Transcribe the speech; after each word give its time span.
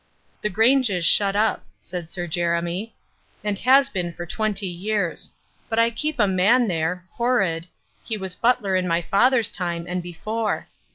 "The 0.41 0.49
Grange 0.49 0.89
is 0.89 1.05
shut 1.05 1.35
up," 1.35 1.63
said 1.79 2.09
Sir 2.09 2.25
Jeremy, 2.25 2.95
"and 3.43 3.59
has 3.59 3.91
been 3.91 4.11
for 4.13 4.25
twenty 4.25 4.65
years. 4.65 5.31
But 5.69 5.77
I 5.77 5.91
keep 5.91 6.17
a 6.17 6.25
man 6.25 6.67
there 6.67 7.05
Horrod 7.11 7.67
he 8.03 8.17
was 8.17 8.33
butler 8.33 8.75
in 8.75 8.87
my 8.87 9.03
father's 9.03 9.51
time 9.51 9.85
and 9.87 10.01
before. 10.01 10.69